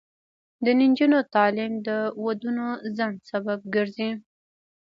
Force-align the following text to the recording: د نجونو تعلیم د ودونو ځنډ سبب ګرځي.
د 0.65 0.65
نجونو 0.79 1.19
تعلیم 1.33 1.73
د 1.87 1.89
ودونو 2.23 2.67
ځنډ 2.97 3.17
سبب 3.31 3.59
ګرځي. 3.75 4.09